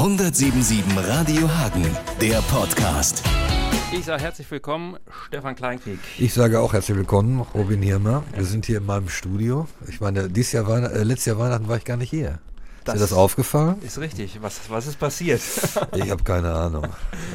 177 0.00 0.82
Radio 0.96 1.46
Hagen, 1.46 1.84
der 2.22 2.40
Podcast. 2.50 3.22
Ich 3.92 4.06
sage 4.06 4.22
herzlich 4.22 4.50
willkommen, 4.50 4.96
Stefan 5.26 5.54
Kleinkrieg. 5.54 5.98
Ich 6.18 6.32
sage 6.32 6.58
auch 6.58 6.72
herzlich 6.72 6.96
willkommen, 6.96 7.44
Robin 7.52 7.82
Hirmer. 7.82 8.22
Wir 8.34 8.46
sind 8.46 8.64
hier 8.64 8.78
in 8.78 8.86
meinem 8.86 9.10
Studio. 9.10 9.68
Ich 9.88 10.00
meine, 10.00 10.30
dieses 10.30 10.52
Jahr 10.52 10.66
Weihn 10.66 10.84
äh, 10.84 11.02
letztes 11.02 11.26
Jahr 11.26 11.38
Weihnachten 11.38 11.68
war 11.68 11.76
ich 11.76 11.84
gar 11.84 11.98
nicht 11.98 12.08
hier. 12.08 12.38
Das 12.84 12.94
ist 12.94 13.00
dir 13.02 13.08
das 13.08 13.12
aufgefallen? 13.12 13.76
Ist 13.82 13.98
richtig. 13.98 14.38
Was, 14.40 14.70
was 14.70 14.86
ist 14.86 14.98
passiert? 14.98 15.42
Ich 15.94 16.10
habe 16.10 16.24
keine 16.24 16.50
Ahnung. 16.50 16.84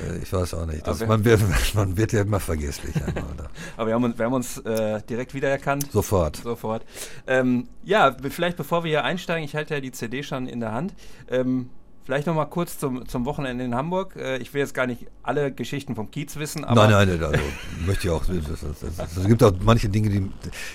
Äh, 0.10 0.24
Ich 0.24 0.34
weiß 0.34 0.56
auch 0.56 0.66
nicht. 0.66 0.88
Das, 0.88 1.06
man, 1.06 1.24
wird, 1.24 1.42
man 1.76 1.96
wird 1.96 2.14
ja 2.14 2.22
immer 2.22 2.40
vergesslich. 2.40 2.96
einmal? 2.96 3.26
Aber 3.78 3.88
wir 3.90 3.94
haben 3.94 4.06
uns, 4.06 4.18
wir 4.18 4.26
haben 4.26 4.34
uns 4.34 4.58
äh, 4.58 5.04
direkt 5.08 5.36
wiedererkannt. 5.36 5.92
Sofort. 5.92 6.38
Sofort. 6.38 6.84
Ähm, 7.28 7.68
ja, 7.84 8.18
vielleicht 8.32 8.58
bevor 8.58 8.84
wir 8.84 8.90
hier 8.90 9.04
einsteigen, 9.04 9.46
ich 9.46 9.56
halte 9.56 9.76
ja 9.76 9.82
die 9.82 9.92
CD 9.92 10.24
schon 10.24 10.48
in 10.48 10.62
der 10.62 10.72
Hand. 10.72 10.96
Ähm, 11.30 11.70
vielleicht 12.06 12.28
noch 12.28 12.36
mal 12.36 12.46
kurz 12.46 12.78
zum, 12.80 13.08
zum 13.08 13.26
Wochenende 13.26 13.64
in 13.66 13.76
Hamburg. 13.76 14.16
Äh, 14.16 14.38
ich 14.38 14.54
will 14.54 14.62
jetzt 14.62 14.74
gar 14.74 14.88
nicht 14.88 15.08
alle 15.24 15.52
Geschichten 15.52 15.96
vom 15.96 16.12
Kiez 16.12 16.36
wissen, 16.38 16.64
aber 16.64 16.88
nein, 16.88 17.08
nein, 17.10 17.24
also, 17.24 17.44
möchte 17.86 18.08
ich 18.08 18.14
auch. 18.14 18.24
Es 18.30 19.18
es 19.18 19.28
gibt 19.28 19.44
auch 19.44 19.52
manche 19.64 19.90
Dinge, 19.90 20.10
die, 20.10 20.32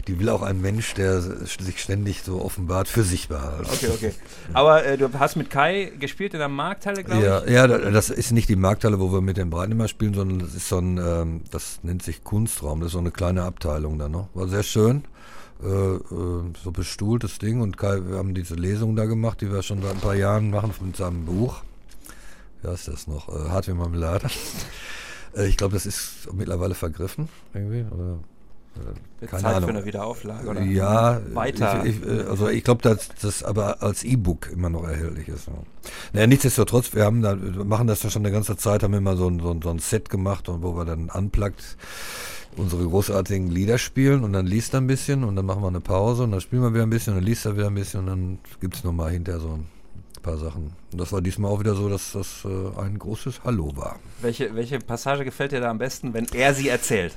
die 0.08 0.18
will 0.18 0.28
auch 0.28 0.42
ein 0.42 0.60
Mensch, 0.60 0.94
der 0.94 1.20
sich 1.20 1.80
ständig 1.80 2.22
so 2.22 2.42
offenbart, 2.44 2.88
für 2.88 3.02
sich 3.04 3.28
behalten. 3.28 3.66
Okay, 3.72 3.88
okay. 3.94 4.14
Aber 4.52 4.84
äh, 4.84 4.98
du 4.98 5.08
hast 5.18 5.36
mit 5.36 5.50
Kai 5.50 5.92
gespielt 5.98 6.34
in 6.34 6.40
der 6.40 6.48
Markthalle, 6.48 7.04
glaube 7.04 7.24
Ja, 7.24 7.42
ich. 7.44 7.50
ja, 7.52 7.66
da- 7.66 7.78
das 7.90 8.10
ist 8.10 8.32
nicht 8.32 8.48
die 8.48 8.56
Markthalle, 8.56 8.98
wo 9.00 9.12
wir 9.12 9.20
mit 9.20 9.36
den 9.36 9.50
Breiten 9.50 9.72
immer 9.72 9.88
spielen, 9.88 10.14
sondern 10.14 10.40
das 10.40 10.54
ist 10.54 10.68
so 10.68 10.78
ein, 10.78 10.98
ähm, 10.98 11.40
das 11.50 11.80
nennt 11.82 12.02
sich 12.02 12.24
Kunstraum, 12.24 12.80
das 12.80 12.88
ist 12.88 12.92
so 12.94 12.98
eine 12.98 13.10
kleine 13.12 13.42
Abteilung 13.44 13.98
da 13.98 14.08
noch. 14.08 14.28
War 14.34 14.48
sehr 14.48 14.62
schön, 14.64 15.04
so 15.62 16.70
bestuhltes 16.72 17.38
Ding 17.38 17.60
und 17.60 17.76
Kai, 17.76 18.00
wir 18.06 18.16
haben 18.16 18.34
diese 18.34 18.54
Lesung 18.54 18.96
da 18.96 19.04
gemacht, 19.04 19.40
die 19.40 19.52
wir 19.52 19.62
schon 19.62 19.82
seit 19.82 19.92
ein 19.92 20.00
paar 20.00 20.14
Jahren 20.14 20.50
machen 20.50 20.72
mit 20.80 20.96
seinem 20.96 21.26
Buch. 21.26 21.62
Wie 22.62 22.68
heißt 22.68 22.88
das 22.88 23.06
noch? 23.06 23.28
Äh, 23.28 23.48
Hart 23.50 23.68
wie 23.68 23.74
Marmelade. 23.74 24.28
Äh, 25.32 25.46
ich 25.46 25.56
glaube, 25.56 25.74
das 25.74 25.86
ist 25.86 26.28
mittlerweile 26.32 26.74
vergriffen 26.74 27.28
irgendwie, 27.54 27.84
oder? 27.94 28.18
äh, 28.76 29.26
keine 29.26 29.42
Zeit 29.42 29.54
Ahnung. 29.54 29.70
für 29.70 29.76
eine 29.76 29.84
Wiederauflage, 29.84 30.48
oder? 30.48 30.62
Ja, 30.62 31.20
Weiter. 31.34 31.84
Ich, 31.84 32.02
ich, 32.02 32.08
äh, 32.08 32.22
also 32.22 32.48
ich 32.48 32.64
glaube, 32.64 32.82
dass 32.82 33.08
das 33.20 33.42
aber 33.42 33.82
als 33.82 34.04
E-Book 34.04 34.50
immer 34.50 34.70
noch 34.70 34.84
erhältlich 34.84 35.28
ist. 35.28 35.46
Ja. 35.46 35.54
Naja, 36.12 36.26
nichtsdestotrotz, 36.26 36.94
wir 36.94 37.04
haben 37.04 37.22
da, 37.22 37.40
wir 37.40 37.64
machen 37.64 37.86
das 37.86 38.02
ja 38.02 38.10
schon 38.10 38.22
eine 38.24 38.32
ganze 38.32 38.56
Zeit, 38.56 38.82
haben 38.82 38.94
immer 38.94 39.16
so 39.16 39.28
ein, 39.28 39.40
so 39.40 39.50
ein, 39.50 39.62
so 39.62 39.70
ein 39.70 39.78
Set 39.78 40.10
gemacht, 40.10 40.48
und 40.48 40.62
wo 40.62 40.76
wir 40.76 40.84
dann 40.84 41.10
unplugged 41.10 41.76
unsere 42.56 42.84
großartigen 42.84 43.50
Lieder 43.50 43.78
spielen 43.78 44.24
und 44.24 44.32
dann 44.32 44.46
liest 44.46 44.74
er 44.74 44.80
ein 44.80 44.86
bisschen 44.86 45.24
und 45.24 45.36
dann 45.36 45.46
machen 45.46 45.62
wir 45.62 45.68
eine 45.68 45.80
Pause 45.80 46.24
und 46.24 46.32
dann 46.32 46.40
spielen 46.40 46.62
wir 46.62 46.72
wieder 46.74 46.82
ein 46.82 46.90
bisschen 46.90 47.14
und 47.14 47.20
dann 47.20 47.26
liest 47.26 47.46
er 47.46 47.56
wieder 47.56 47.68
ein 47.68 47.74
bisschen 47.74 48.00
und 48.00 48.06
dann 48.06 48.38
gibt's 48.60 48.84
noch 48.84 48.90
nochmal 48.90 49.12
hinterher 49.12 49.40
so 49.40 49.48
ein 49.48 49.66
paar 50.22 50.36
Sachen. 50.36 50.72
Und 50.92 51.00
das 51.00 51.12
war 51.12 51.20
diesmal 51.20 51.50
auch 51.50 51.60
wieder 51.60 51.74
so, 51.74 51.88
dass 51.88 52.12
das 52.12 52.44
äh, 52.44 52.80
ein 52.80 52.98
großes 52.98 53.42
Hallo 53.44 53.72
war. 53.76 53.98
Welche, 54.20 54.54
welche 54.54 54.78
Passage 54.78 55.24
gefällt 55.24 55.52
dir 55.52 55.60
da 55.60 55.70
am 55.70 55.78
besten, 55.78 56.12
wenn 56.12 56.26
er 56.34 56.54
sie 56.54 56.68
erzählt? 56.68 57.16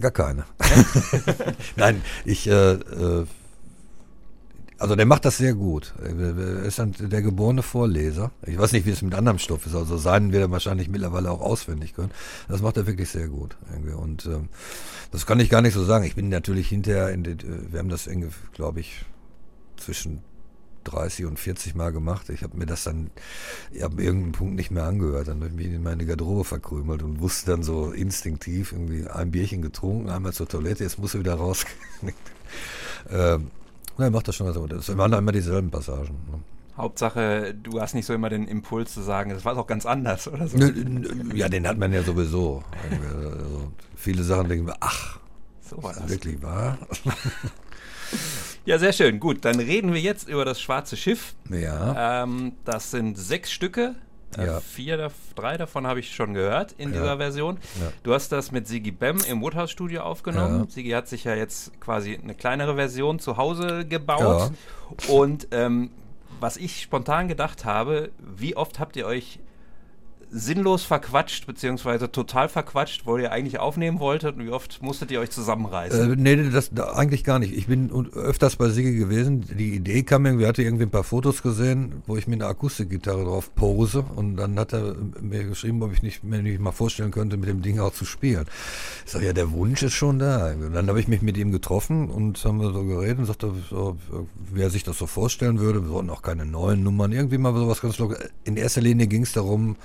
Gar 0.00 0.10
keine. 0.10 0.44
Nein, 1.76 2.02
ich, 2.24 2.46
äh, 2.46 2.72
äh, 2.72 3.26
also 4.78 4.94
der 4.94 5.06
macht 5.06 5.24
das 5.24 5.38
sehr 5.38 5.54
gut. 5.54 5.94
Er 6.02 6.64
ist 6.64 6.78
dann 6.78 6.94
der 6.98 7.22
geborene 7.22 7.62
Vorleser. 7.62 8.30
Ich 8.46 8.58
weiß 8.58 8.72
nicht, 8.72 8.86
wie 8.86 8.90
es 8.90 9.02
mit 9.02 9.14
anderem 9.14 9.38
Stoff 9.38 9.66
ist. 9.66 9.74
Also 9.74 9.96
seinen 9.96 10.32
wird 10.32 10.42
er 10.42 10.50
wahrscheinlich 10.50 10.88
mittlerweile 10.88 11.30
auch 11.30 11.40
auswendig 11.40 11.94
können. 11.94 12.10
Das 12.48 12.60
macht 12.60 12.76
er 12.76 12.86
wirklich 12.86 13.08
sehr 13.08 13.28
gut. 13.28 13.56
Irgendwie. 13.72 13.94
Und 13.94 14.26
ähm, 14.26 14.48
das 15.12 15.24
kann 15.24 15.40
ich 15.40 15.48
gar 15.48 15.62
nicht 15.62 15.74
so 15.74 15.84
sagen. 15.84 16.04
Ich 16.04 16.14
bin 16.14 16.28
natürlich 16.28 16.68
hinterher, 16.68 17.10
in 17.10 17.24
den, 17.24 17.38
äh, 17.40 17.72
wir 17.72 17.78
haben 17.78 17.88
das, 17.88 18.08
glaube 18.52 18.80
ich, 18.80 19.04
zwischen 19.78 20.22
30 20.84 21.24
und 21.24 21.38
40 21.38 21.74
Mal 21.74 21.90
gemacht. 21.90 22.28
Ich 22.28 22.42
habe 22.42 22.56
mir 22.56 22.66
das 22.66 22.84
dann 22.84 23.10
ab 23.80 23.98
irgendeinem 23.98 24.32
Punkt 24.32 24.56
nicht 24.56 24.70
mehr 24.70 24.84
angehört. 24.84 25.28
Dann 25.28 25.36
habe 25.36 25.48
ich 25.48 25.54
mich 25.54 25.66
in 25.66 25.82
meine 25.82 26.04
Garderobe 26.04 26.44
verkrümelt 26.44 27.02
und 27.02 27.20
wusste 27.20 27.50
dann 27.52 27.62
so 27.62 27.92
instinktiv 27.92 28.72
irgendwie 28.72 29.08
ein 29.08 29.30
Bierchen 29.30 29.62
getrunken, 29.62 30.10
einmal 30.10 30.32
zur 30.32 30.48
Toilette, 30.48 30.84
jetzt 30.84 30.98
muss 30.98 31.14
er 31.14 31.20
wieder 31.20 31.34
raus. 31.34 31.64
ähm, 33.10 33.50
er 34.04 34.10
macht 34.10 34.28
das 34.28 34.36
schon. 34.36 34.46
Also, 34.46 34.66
das 34.66 34.96
waren 34.96 35.12
immer 35.12 35.32
dieselben 35.32 35.70
Passagen. 35.70 36.14
Ne? 36.30 36.40
Hauptsache, 36.76 37.54
du 37.54 37.80
hast 37.80 37.94
nicht 37.94 38.04
so 38.04 38.12
immer 38.12 38.28
den 38.28 38.46
Impuls 38.46 38.92
zu 38.92 39.00
sagen, 39.00 39.30
das 39.30 39.44
war 39.46 39.54
doch 39.54 39.66
ganz 39.66 39.86
anders 39.86 40.28
oder 40.28 40.46
so. 40.46 40.58
Ja, 41.34 41.48
den 41.48 41.66
hat 41.66 41.78
man 41.78 41.92
ja 41.92 42.02
sowieso. 42.02 42.62
Also, 42.90 43.72
viele 43.96 44.22
Sachen 44.22 44.48
denken 44.48 44.66
wir, 44.66 44.76
ach, 44.80 45.18
So 45.62 45.82
war 45.82 45.92
ist 45.92 46.00
das. 46.02 46.10
wirklich 46.10 46.42
wahr? 46.42 46.76
Ja, 48.66 48.78
sehr 48.78 48.92
schön. 48.92 49.20
Gut, 49.20 49.44
dann 49.44 49.58
reden 49.60 49.92
wir 49.94 50.00
jetzt 50.00 50.28
über 50.28 50.44
das 50.44 50.60
Schwarze 50.60 50.96
Schiff. 50.96 51.34
Ja. 51.50 52.22
Ähm, 52.24 52.52
das 52.64 52.90
sind 52.90 53.16
sechs 53.16 53.50
Stücke. 53.52 53.94
Äh, 54.36 54.46
Ja. 54.46 54.60
Vier, 54.60 55.10
drei 55.34 55.56
davon 55.56 55.86
habe 55.86 56.00
ich 56.00 56.14
schon 56.14 56.34
gehört 56.34 56.72
in 56.78 56.92
Ja. 56.92 57.00
dieser 57.00 57.16
Version. 57.18 57.58
Ja. 57.80 57.92
Du 58.02 58.12
hast 58.14 58.30
das 58.32 58.52
mit 58.52 58.66
Sigi 58.66 58.90
Bem 58.90 59.18
im 59.28 59.40
Woodhouse 59.40 59.70
Studio 59.70 60.02
aufgenommen. 60.02 60.60
Ja. 60.64 60.70
Sigi 60.70 60.90
hat 60.90 61.08
sich 61.08 61.24
ja 61.24 61.34
jetzt 61.34 61.78
quasi 61.80 62.18
eine 62.22 62.34
kleinere 62.34 62.74
Version 62.74 63.18
zu 63.18 63.36
Hause 63.36 63.86
gebaut. 63.86 64.52
Und 65.08 65.48
ähm, 65.52 65.90
was 66.40 66.56
ich 66.56 66.82
spontan 66.82 67.28
gedacht 67.28 67.64
habe, 67.64 68.10
wie 68.18 68.56
oft 68.56 68.78
habt 68.78 68.96
ihr 68.96 69.06
euch 69.06 69.38
sinnlos 70.30 70.84
verquatscht, 70.84 71.46
beziehungsweise 71.46 72.10
total 72.10 72.48
verquatscht, 72.48 73.06
wo 73.06 73.16
ihr 73.16 73.32
eigentlich 73.32 73.58
aufnehmen 73.58 74.00
wolltet 74.00 74.36
und 74.36 74.44
wie 74.44 74.50
oft 74.50 74.82
musstet 74.82 75.10
ihr 75.10 75.20
euch 75.20 75.30
zusammenreißen? 75.30 76.12
Äh, 76.12 76.16
nee, 76.16 76.50
das 76.50 76.70
da, 76.72 76.92
eigentlich 76.92 77.24
gar 77.24 77.38
nicht. 77.38 77.56
Ich 77.56 77.66
bin 77.66 77.90
öfters 78.14 78.56
bei 78.56 78.68
Sigi 78.68 78.96
gewesen. 78.96 79.44
Die 79.56 79.74
Idee 79.74 80.02
kam 80.02 80.26
irgendwie, 80.26 80.46
hatte 80.46 80.62
irgendwie 80.62 80.84
ein 80.84 80.90
paar 80.90 81.04
Fotos 81.04 81.42
gesehen, 81.42 82.02
wo 82.06 82.16
ich 82.16 82.26
mit 82.26 82.40
einer 82.40 82.50
Akustikgitarre 82.50 83.24
drauf 83.24 83.54
pose 83.54 84.04
und 84.14 84.36
dann 84.36 84.58
hat 84.58 84.72
er 84.72 84.96
mir 85.20 85.44
geschrieben, 85.44 85.82
ob 85.82 85.92
ich 85.92 86.02
nicht, 86.02 86.24
mir 86.24 86.42
nicht 86.42 86.60
mal 86.60 86.72
vorstellen 86.72 87.10
könnte, 87.10 87.36
mit 87.36 87.48
dem 87.48 87.62
Ding 87.62 87.78
auch 87.78 87.92
zu 87.92 88.04
spielen. 88.04 88.46
Ich 89.04 89.12
sage, 89.12 89.26
ja, 89.26 89.32
der 89.32 89.52
Wunsch 89.52 89.82
ist 89.82 89.94
schon 89.94 90.18
da. 90.18 90.52
Und 90.52 90.72
dann 90.72 90.88
habe 90.88 91.00
ich 91.00 91.08
mich 91.08 91.22
mit 91.22 91.36
ihm 91.36 91.52
getroffen 91.52 92.10
und 92.10 92.44
haben 92.44 92.60
wir 92.60 92.72
so 92.72 92.84
geredet 92.84 93.18
und 93.18 93.26
sagte, 93.26 93.52
so, 93.70 93.96
wie 94.52 94.62
er 94.62 94.70
sich 94.70 94.82
das 94.82 94.98
so 94.98 95.06
vorstellen 95.06 95.60
würde. 95.60 95.82
Wir 95.84 95.90
wollten 95.90 96.10
auch 96.10 96.22
keine 96.22 96.46
neuen 96.46 96.82
Nummern, 96.82 97.12
irgendwie 97.12 97.38
mal 97.38 97.54
sowas 97.54 97.80
ganz 97.80 97.98
locker. 97.98 98.18
In 98.44 98.56
erster 98.56 98.80
Linie 98.80 99.06
ging 99.06 99.22
es 99.22 99.32
darum, 99.32 99.76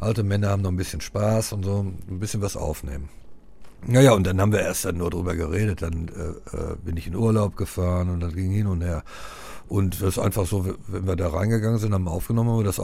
alte 0.00 0.22
Männer 0.22 0.50
haben 0.50 0.62
noch 0.62 0.70
ein 0.70 0.76
bisschen 0.76 1.00
Spaß 1.00 1.52
und 1.52 1.64
so 1.64 1.80
ein 1.80 2.18
bisschen 2.18 2.42
was 2.42 2.56
aufnehmen. 2.56 3.08
Naja, 3.86 4.12
und 4.12 4.26
dann 4.26 4.40
haben 4.40 4.52
wir 4.52 4.60
erst 4.60 4.86
dann 4.86 4.96
nur 4.96 5.10
drüber 5.10 5.34
geredet. 5.36 5.82
Dann 5.82 6.08
äh, 6.08 6.56
äh, 6.56 6.76
bin 6.82 6.96
ich 6.96 7.06
in 7.06 7.14
Urlaub 7.14 7.56
gefahren 7.56 8.08
und 8.08 8.20
das 8.20 8.34
ging 8.34 8.50
hin 8.50 8.66
und 8.66 8.82
her. 8.82 9.02
Und 9.68 10.00
das 10.00 10.16
ist 10.16 10.18
einfach 10.18 10.46
so, 10.46 10.66
wenn 10.88 11.06
wir 11.06 11.16
da 11.16 11.28
reingegangen 11.28 11.78
sind, 11.78 11.94
haben 11.94 12.04
wir 12.04 12.10
aufgenommen, 12.10 12.50
haben 12.50 12.58
wir 12.58 12.64
das 12.64 12.80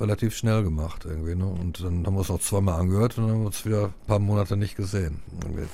relativ 0.00 0.36
schnell 0.36 0.62
gemacht 0.62 1.04
irgendwie. 1.04 1.34
Ne? 1.34 1.46
Und 1.46 1.82
dann 1.82 2.06
haben 2.06 2.14
wir 2.14 2.20
es 2.20 2.28
noch 2.28 2.40
zweimal 2.40 2.80
angehört 2.80 3.18
und 3.18 3.24
dann 3.24 3.32
haben 3.32 3.40
wir 3.40 3.46
uns 3.46 3.64
wieder 3.64 3.86
ein 3.86 4.06
paar 4.06 4.18
Monate 4.18 4.56
nicht 4.56 4.76
gesehen. 4.76 5.22
Irgendwie. 5.42 5.66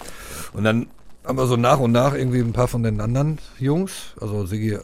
Und 0.55 0.65
dann 0.65 0.87
haben 1.25 1.39
wir 1.39 1.47
so 1.47 1.57
nach 1.57 1.79
und 1.79 1.93
nach 1.93 2.15
irgendwie 2.15 2.41
ein 2.41 2.53
paar 2.53 2.69
von 2.69 2.83
den 2.83 3.01
anderen 3.01 3.39
Jungs, 3.59 4.15
also 4.21 4.45
Sigi 4.47 4.73
äh, 4.73 4.81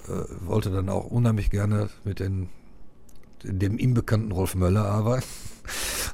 wollte 0.46 0.70
dann 0.70 0.88
auch 0.88 1.04
unheimlich 1.04 1.50
gerne 1.50 1.88
mit 2.04 2.20
den 2.20 2.48
dem 3.42 3.78
ihm 3.78 3.94
bekannten 3.94 4.32
Rolf 4.32 4.54
Möller 4.54 4.84
arbeiten. 4.84 5.26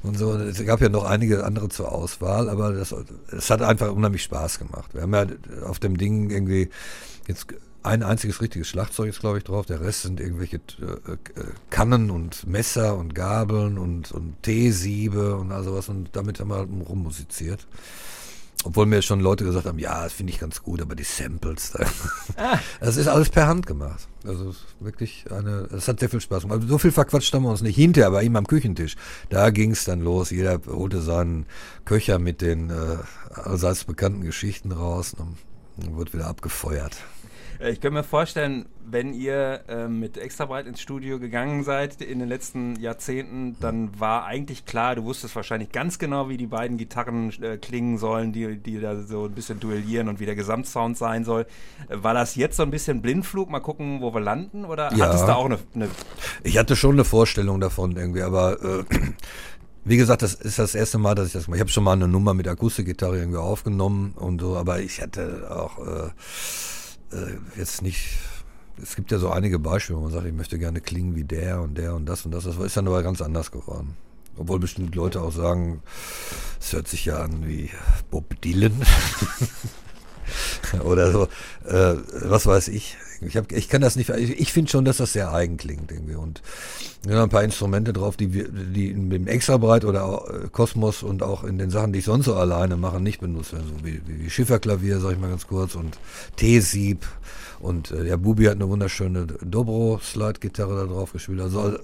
Und 0.03 0.19
so, 0.19 0.35
es 0.35 0.65
gab 0.65 0.81
ja 0.81 0.89
noch 0.89 1.05
einige 1.05 1.45
andere 1.45 1.69
zur 1.69 1.93
Auswahl, 1.93 2.49
aber 2.49 2.73
das, 2.73 2.95
es 3.31 3.51
hat 3.51 3.63
einfach 3.63 3.91
unheimlich 3.93 4.23
Spaß 4.23 4.59
gemacht. 4.59 4.95
Wir 4.95 5.03
haben 5.03 5.15
ja 5.15 5.27
auf 5.67 5.79
dem 5.79 5.97
Ding 5.97 6.31
irgendwie 6.31 6.69
jetzt 7.27 7.47
ein 7.85 8.03
einziges 8.03 8.41
richtiges 8.41 8.69
Schlagzeug 8.69 9.11
ist, 9.11 9.21
glaube 9.21 9.39
ich, 9.39 9.45
drauf. 9.45 9.67
Der 9.67 9.81
Rest 9.81 10.03
sind 10.03 10.19
irgendwelche 10.19 10.57
äh, 10.57 11.13
äh, 11.13 11.19
Kannen 11.69 12.11
und 12.11 12.47
Messer 12.47 12.97
und 12.97 13.15
Gabeln 13.15 13.77
und, 13.77 14.11
und 14.11 14.43
Teesiebe 14.43 15.37
und 15.37 15.53
all 15.53 15.65
sowas. 15.65 15.91
Und 15.91 16.09
damit 16.13 16.41
haben 16.41 16.49
wir 16.49 16.57
halt 16.57 16.71
rummusiziert. 16.89 17.67
Obwohl 18.65 18.87
mir 18.87 19.03
schon 19.03 19.21
Leute 19.21 19.45
gesagt 19.45 19.67
haben, 19.67 19.79
ja, 19.79 20.05
das 20.05 20.15
finde 20.15 20.33
ich 20.33 20.41
ganz 20.41 20.63
gut, 20.63 20.81
aber 20.81 20.95
die 20.95 21.05
Samples, 21.05 21.73
da- 21.73 22.59
das 22.81 22.97
ist 22.97 23.09
alles 23.09 23.29
per 23.29 23.47
Hand 23.47 23.67
gemacht. 23.67 24.09
Also 24.27 24.49
es 24.51 24.57
ist 24.57 24.65
wirklich 24.81 25.27
eine, 25.31 25.69
es 25.71 25.87
hat 25.87 26.01
sehr 26.01 26.09
viel 26.09 26.21
Spaß 26.23 26.43
gemacht. 26.45 26.63
So 26.67 26.79
viel 26.79 26.91
verquatscht 26.93 27.33
haben 27.35 27.43
wir 27.43 27.51
uns 27.51 27.61
nicht. 27.63 27.77
Hinterher 27.77 28.11
bei 28.11 28.23
ihm 28.23 28.37
am 28.37 28.47
Küchentisch, 28.47 28.97
da 29.29 29.51
ging 29.51 29.73
es 29.73 29.85
dann 29.85 30.01
los. 30.01 30.31
Jeder 30.31 30.61
holte 30.67 31.03
seinen 31.03 31.45
Köcher 31.85 32.19
mit 32.19 32.41
den 32.41 32.71
äh, 32.71 32.75
allseits 33.35 33.85
bekannten 33.85 34.23
Geschichten 34.23 34.73
raus 34.73 35.15
und 35.19 35.37
dann 35.77 35.95
wurde 35.97 36.13
wieder 36.15 36.27
abgefeuert. 36.27 36.97
Äh, 37.61 37.73
Ich 37.73 37.81
kann 37.81 37.93
mir 37.93 38.03
vorstellen, 38.05 38.67
wenn 38.87 39.15
ihr 39.15 39.63
ähm, 39.69 40.01
mit 40.01 40.19
extra 40.19 40.45
breit 40.47 40.67
ins 40.67 40.81
Studio 40.81 41.19
gegangen 41.19 41.65
seid 41.65 42.01
in 42.03 42.19
den 42.19 42.29
letzten 42.29 42.77
Jahrzehnten, 42.77 43.57
dann 43.61 43.99
war 43.99 44.25
eigentlich 44.27 44.67
klar, 44.67 44.95
du 44.95 45.05
wusstest 45.05 45.35
wahrscheinlich 45.37 45.73
ganz 45.73 45.99
genau, 45.99 46.29
wie 46.29 46.37
die 46.37 46.47
beiden 46.47 46.77
Gitarren 46.77 47.31
äh, 47.43 47.57
klingen 47.57 47.99
sollen, 47.99 48.33
die, 48.33 48.57
die 48.59 48.81
da 48.81 48.97
so 49.03 49.25
ein 49.25 49.33
bisschen 49.33 49.61
duellieren 49.61 50.09
und 50.09 50.21
wie 50.21 50.27
der 50.27 50.35
Gesamtsound 50.37 50.97
sein 50.99 51.25
soll. 51.25 51.47
Äh, 51.89 51.97
war 52.03 52.15
das 52.15 52.37
jetzt 52.37 52.57
so 52.57 52.63
ein 52.63 52.71
bisschen 52.71 53.01
Blindflug? 53.03 53.51
Mal 53.51 53.61
gucken, 53.61 54.01
wo 54.01 54.13
wir 54.13 54.21
landen? 54.21 54.65
Oder 54.65 54.93
Ja. 54.95 55.07
hat 55.07 55.15
es 55.15 55.25
da 55.25 55.35
auch 55.35 55.47
eine, 55.47 55.59
eine 55.75 55.89
Ich 56.43 56.59
hatte 56.59 56.77
schon 56.77 56.93
eine 56.93 57.05
Vorstellung 57.05 57.61
davon 57.61 57.97
irgendwie, 57.97 58.23
aber 58.23 58.63
äh, 58.63 58.85
wie 59.87 59.97
gesagt, 59.97 60.23
das 60.23 60.35
ist 60.35 60.59
das 60.59 60.75
erste 60.75 60.99
Mal, 60.99 61.15
dass 61.15 61.27
ich 61.29 61.33
das 61.33 61.47
mache. 61.47 61.57
Ich 61.57 61.61
habe 61.61 61.71
schon 61.71 61.85
mal 61.85 61.93
eine 61.93 62.09
Nummer 62.09 62.33
mit 62.35 62.49
Akustikgitarre 62.49 63.19
irgendwie 63.19 63.39
aufgenommen 63.39 64.13
und 64.17 64.41
so, 64.41 64.57
aber 64.57 64.81
ich 64.81 65.01
hatte 65.03 65.47
auch 65.51 65.79
äh, 65.79 66.07
äh, 66.07 66.11
jetzt 67.57 67.83
nicht 67.83 68.19
es 68.83 68.97
gibt 68.97 69.11
ja 69.13 69.19
so 69.19 69.31
einige 69.31 69.59
Beispiele, 69.59 69.99
wo 69.99 70.03
man 70.03 70.13
sagt, 70.13 70.27
ich 70.27 70.33
möchte 70.33 70.59
gerne 70.59 70.81
klingen 70.81 71.15
wie 71.15 71.25
der 71.25 71.61
und 71.61 71.79
der 71.79 71.95
und 71.95 72.07
das 72.07 72.25
und 72.25 72.33
das. 72.33 72.45
Das 72.45 72.57
ist 72.57 72.77
dann 72.77 72.89
aber 72.89 73.03
ganz 73.03 73.21
anders 73.23 73.51
geworden. 73.51 73.97
Obwohl 74.37 74.59
bestimmt 74.59 74.95
Leute 74.95 75.23
auch 75.23 75.33
sagen, 75.33 75.81
es 76.61 76.73
hört 76.73 76.89
sich 76.89 77.05
ja 77.05 77.19
an 77.19 77.47
wie 77.47 77.71
Bob 78.11 78.41
Dylan. 78.41 78.83
Oder 80.85 81.13
so, 81.13 81.29
äh, 81.67 81.95
was 82.23 82.47
weiß 82.47 82.69
ich. 82.69 82.97
Ich, 83.21 83.37
hab, 83.37 83.51
ich 83.53 83.69
kann 83.69 83.81
das 83.81 83.97
nicht, 83.97 84.11
ich, 84.11 84.39
ich 84.39 84.53
finde 84.53 84.71
schon, 84.71 84.85
dass 84.85 84.99
das 84.99 85.13
sehr 85.13 85.33
eigen 85.33 85.57
klingt 85.57 85.91
irgendwie. 85.91 86.17
Und 86.17 86.43
ja, 87.09 87.23
ein 87.23 87.29
paar 87.29 87.45
Instrumente 87.45 87.93
drauf, 87.93 88.17
die 88.17 88.33
wir, 88.35 88.49
die 88.49 88.93
dem 88.93 89.27
Extrabreit 89.27 89.85
oder 89.85 90.05
auch, 90.05 90.29
äh, 90.29 90.49
Kosmos 90.51 91.03
und 91.03 91.23
auch 91.23 91.45
in 91.45 91.59
den 91.59 91.71
Sachen, 91.71 91.93
die 91.93 92.01
ich 92.01 92.05
sonst 92.05 92.27
so 92.27 92.35
alleine 92.35 92.77
mache, 92.77 93.01
nicht 93.01 93.21
benutze. 93.21 93.57
So 93.57 93.85
wie, 93.85 94.01
wie 94.07 94.29
Schifferklavier, 94.29 95.01
sag 95.01 95.13
ich 95.13 95.19
mal 95.19 95.31
ganz 95.31 95.47
kurz, 95.47 95.75
und 95.75 95.99
T-Sieb. 96.37 97.07
Und 97.61 97.91
äh, 97.93 98.05
der 98.05 98.17
Bubi 98.17 98.45
hat 98.45 98.57
eine 98.57 98.69
wunderschöne 98.69 99.27
Dobro-Slide-Gitarre 99.43 100.87
da 100.87 100.93
drauf 100.93 101.13
gespielt. 101.13 101.41
Also 101.41 101.79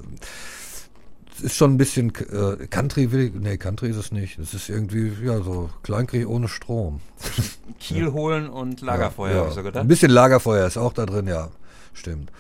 ist 1.42 1.56
schon 1.56 1.74
ein 1.74 1.78
bisschen 1.78 2.12
äh, 2.14 2.66
Country, 2.66 3.12
will 3.12 3.20
ich, 3.20 3.34
nee, 3.34 3.56
Country 3.56 3.90
ist 3.90 3.96
es 3.96 4.12
nicht. 4.12 4.38
Es 4.38 4.54
ist 4.54 4.68
irgendwie, 4.68 5.12
ja, 5.24 5.42
so 5.42 5.70
Kleinkrieg 5.82 6.28
ohne 6.28 6.48
Strom. 6.48 7.00
Kiel 7.80 8.06
ja. 8.06 8.12
holen 8.12 8.48
und 8.48 8.80
Lagerfeuer, 8.80 9.30
ja, 9.30 9.34
ja. 9.34 9.40
habe 9.40 9.48
ich 9.50 9.54
so 9.54 9.62
gedacht. 9.62 9.82
Ein 9.82 9.88
bisschen 9.88 10.10
Lagerfeuer 10.10 10.66
ist 10.66 10.76
auch 10.76 10.92
da 10.92 11.06
drin, 11.06 11.26
ja, 11.26 11.48
stimmt. 11.92 12.30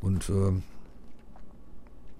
Und, 0.00 0.28
ähm, 0.28 0.62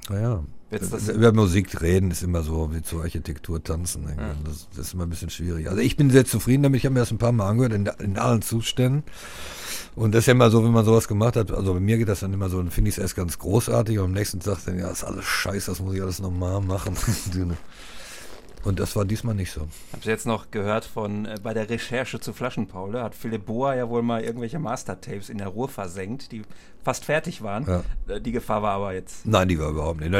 naja. 0.08 0.43
Über 0.70 1.32
Musik 1.32 1.81
reden 1.81 2.11
ist 2.11 2.23
immer 2.23 2.43
so 2.43 2.70
wie 2.75 2.82
zur 2.82 3.03
Architektur 3.03 3.62
tanzen. 3.62 4.05
Ja. 4.05 4.35
Das, 4.44 4.69
das, 4.76 4.88
ist 4.88 4.94
immer 4.94 5.05
ein 5.05 5.11
bisschen 5.11 5.31
schwierig. 5.31 5.69
Also 5.69 5.81
ich 5.81 5.97
bin 5.97 6.11
sehr 6.11 6.26
zufrieden 6.26 6.65
damit. 6.65 6.79
Ich 6.79 6.85
habe 6.85 6.93
mir 6.93 7.00
das 7.00 7.11
ein 7.11 7.19
paar 7.19 7.32
Mal 7.32 7.49
angehört 7.49 7.73
in, 7.73 7.87
in 8.00 8.19
allen 8.19 8.43
Zuständen. 8.43 9.03
Und 9.97 10.12
das 10.15 10.20
ist 10.20 10.26
ja 10.26 10.32
immer 10.32 10.50
so, 10.50 10.62
wenn 10.62 10.70
man 10.70 10.85
sowas 10.85 11.09
gemacht 11.09 11.37
hat, 11.37 11.50
also 11.50 11.75
bei 11.75 11.81
mir 11.81 11.99
geht 11.99 12.09
das 12.09 12.20
dann 12.20 12.32
immer 12.32 12.49
so, 12.49 12.59
dann 12.59 12.70
finde 12.70 12.91
ich 12.91 12.97
es 12.97 13.03
erst 13.03 13.17
ganz 13.17 13.38
großartig 13.38 13.99
und 13.99 14.05
am 14.05 14.12
nächsten 14.12 14.41
Tag 14.41 14.59
dann, 14.65 14.79
ja, 14.79 14.88
ist 14.88 15.03
alles 15.03 15.25
scheiße, 15.25 15.70
das 15.70 15.81
muss 15.81 15.94
ich 15.94 16.03
alles 16.03 16.20
nochmal 16.20 16.61
machen. 16.61 16.94
Und 18.65 18.81
das 18.81 18.97
war 18.97 19.05
diesmal 19.05 19.35
nicht 19.35 19.53
so. 19.53 19.69
Hab's 19.93 20.07
jetzt 20.07 20.27
noch 20.27 20.51
gehört 20.51 20.85
von 20.85 21.27
äh, 21.27 21.37
bei 21.43 21.55
der 21.55 21.71
Recherche 21.71 22.19
zu 22.21 22.33
Flaschenpaule 22.33 23.03
hat 23.03 23.15
Philipp 23.15 23.47
Boa 23.47 23.75
ja 23.75 23.89
wohl 23.89 24.03
mal 24.03 24.23
irgendwelche 24.23 24.59
Mastertapes 24.59 25.29
in 25.29 25.39
der 25.39 25.49
Ruhr 25.49 25.69
versenkt, 25.69 26.33
die 26.33 26.43
fast 26.83 27.05
fertig 27.05 27.43
waren. 27.43 27.67
Ja. 27.67 28.15
Äh, 28.15 28.21
die 28.21 28.33
Gefahr 28.33 28.63
war 28.63 28.73
aber 28.73 28.95
jetzt. 28.95 29.27
Nein, 29.27 29.49
die 29.49 29.59
war 29.59 29.71
überhaupt 29.71 30.01
nicht. 30.01 30.13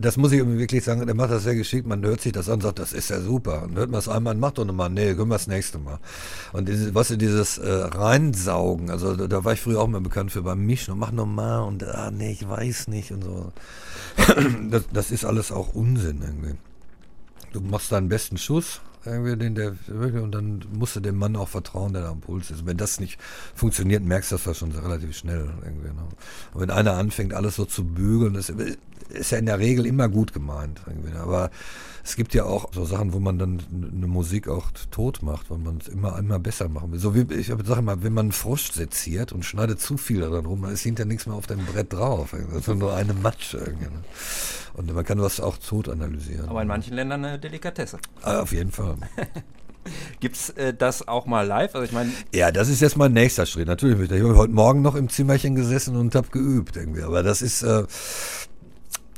Das 0.00 0.16
muss 0.16 0.32
ich 0.32 0.44
wirklich 0.44 0.82
sagen, 0.82 1.06
der 1.06 1.14
macht 1.14 1.30
das 1.30 1.44
sehr 1.44 1.54
geschickt. 1.54 1.86
Man 1.86 2.02
hört 2.02 2.20
sich 2.20 2.32
das 2.32 2.48
an 2.48 2.54
und 2.54 2.62
sagt, 2.62 2.78
das 2.78 2.92
ist 2.92 3.10
ja 3.10 3.20
super. 3.20 3.62
Und 3.62 3.76
hört 3.76 3.90
man 3.90 4.00
es 4.00 4.08
einmal, 4.08 4.34
macht 4.34 4.58
doch 4.58 4.64
nochmal, 4.64 4.90
nee, 4.90 5.14
können 5.14 5.28
wir 5.28 5.36
das 5.36 5.46
nächste 5.46 5.78
Mal. 5.78 5.98
Und 6.52 6.68
dieses, 6.68 6.94
was 6.94 7.08
dieses 7.08 7.58
äh, 7.58 7.70
Reinsaugen, 7.70 8.90
also 8.90 9.14
da, 9.14 9.26
da, 9.26 9.44
war 9.44 9.52
ich 9.52 9.60
früher 9.60 9.80
auch 9.80 9.88
mal 9.88 10.00
bekannt 10.00 10.32
für 10.32 10.42
beim 10.42 10.64
Mischen 10.64 10.92
und 10.92 10.98
mach 10.98 11.12
nochmal 11.12 11.62
und 11.62 11.84
ah, 11.84 12.10
nee, 12.10 12.32
ich 12.32 12.48
weiß 12.48 12.88
nicht 12.88 13.12
und 13.12 13.22
so. 13.22 13.52
das, 14.70 14.84
das 14.92 15.10
ist 15.10 15.24
alles 15.24 15.52
auch 15.52 15.74
Unsinn 15.74 16.20
irgendwie 16.22 16.56
du 17.52 17.60
machst 17.60 17.92
deinen 17.92 18.08
besten 18.08 18.38
Schuss, 18.38 18.80
irgendwie 19.04 19.36
den 19.36 19.54
der 19.54 19.74
und 19.88 20.32
dann 20.32 20.64
musst 20.72 20.96
du 20.96 21.00
dem 21.00 21.16
Mann 21.16 21.36
auch 21.36 21.48
vertrauen, 21.48 21.92
der 21.92 22.02
da 22.02 22.10
am 22.10 22.20
Puls 22.20 22.50
ist. 22.50 22.60
Und 22.60 22.66
wenn 22.66 22.76
das 22.76 23.00
nicht 23.00 23.18
funktioniert, 23.54 24.02
merkst 24.04 24.32
du 24.32 24.36
das 24.36 24.56
schon 24.56 24.72
relativ 24.72 25.16
schnell 25.16 25.50
irgendwie. 25.64 25.88
Ne? 25.88 26.02
Und 26.54 26.60
wenn 26.60 26.70
einer 26.70 26.94
anfängt, 26.94 27.34
alles 27.34 27.56
so 27.56 27.64
zu 27.64 27.84
bügeln, 27.84 28.34
das 28.34 28.52
ist 29.12 29.30
ja 29.30 29.38
in 29.38 29.46
der 29.46 29.58
Regel 29.58 29.86
immer 29.86 30.08
gut 30.08 30.32
gemeint. 30.32 30.80
Irgendwie. 30.86 31.16
Aber 31.16 31.50
es 32.04 32.16
gibt 32.16 32.34
ja 32.34 32.44
auch 32.44 32.72
so 32.72 32.84
Sachen, 32.84 33.12
wo 33.12 33.20
man 33.20 33.38
dann 33.38 33.62
eine 33.70 34.06
Musik 34.06 34.48
auch 34.48 34.70
tot 34.90 35.22
macht, 35.22 35.50
weil 35.50 35.58
man 35.58 35.78
es 35.78 35.88
immer 35.88 36.14
einmal 36.14 36.40
besser 36.40 36.68
machen 36.68 36.92
will. 36.92 36.98
So 36.98 37.14
wie 37.14 37.32
ich 37.34 37.48
sage 37.48 37.82
mal, 37.82 38.02
wenn 38.02 38.12
man 38.12 38.26
einen 38.26 38.32
Frosch 38.32 38.72
seziert 38.72 39.32
und 39.32 39.44
schneidet 39.44 39.80
zu 39.80 39.96
viel 39.96 40.20
daran 40.20 40.46
rum, 40.46 40.62
dann 40.62 40.72
ist 40.72 40.82
hinterher 40.82 41.06
nichts 41.06 41.26
mehr 41.26 41.36
auf 41.36 41.46
dem 41.46 41.64
Brett 41.66 41.92
drauf. 41.92 42.34
Das 42.52 42.68
ist 42.68 42.74
nur 42.74 42.94
eine 42.94 43.14
Matsche 43.14 43.58
irgendwie. 43.58 43.84
Ne? 43.84 44.02
Und 44.74 44.92
man 44.94 45.04
kann 45.04 45.20
was 45.20 45.38
auch 45.38 45.58
tot 45.58 45.88
analysieren. 45.88 46.48
Aber 46.48 46.62
in 46.62 46.68
manchen 46.68 46.94
Ländern 46.94 47.24
eine 47.24 47.38
Delikatesse. 47.38 47.98
Ah, 48.22 48.40
auf 48.40 48.52
jeden 48.52 48.72
Fall. 48.72 48.91
Gibt 50.20 50.36
es 50.36 50.50
äh, 50.50 50.72
das 50.72 51.08
auch 51.08 51.26
mal 51.26 51.46
live? 51.46 51.74
Also 51.74 51.84
ich 51.84 51.92
meine. 51.92 52.12
Ja, 52.32 52.52
das 52.52 52.68
ist 52.68 52.80
jetzt 52.80 52.96
mein 52.96 53.12
nächster 53.12 53.46
Schritt. 53.46 53.66
Natürlich. 53.66 54.10
Ich 54.10 54.22
habe 54.22 54.36
heute 54.36 54.52
Morgen 54.52 54.82
noch 54.82 54.94
im 54.94 55.08
Zimmerchen 55.08 55.54
gesessen 55.54 55.96
und 55.96 56.14
habe 56.14 56.28
geübt 56.28 56.76
irgendwie. 56.76 57.02
Aber 57.02 57.22
das 57.22 57.42
ist. 57.42 57.62
Äh, 57.62 57.84